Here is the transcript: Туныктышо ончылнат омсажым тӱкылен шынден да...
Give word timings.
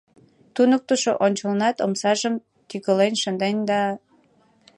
Туныктышо 0.55 1.13
ончылнат 1.25 1.77
омсажым 1.85 2.35
тӱкылен 2.69 3.13
шынден 3.21 3.57
да... 3.69 3.81